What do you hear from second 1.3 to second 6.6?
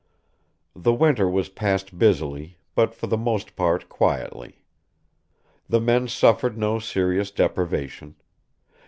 passed busily, but for the most part quietly. The men suffered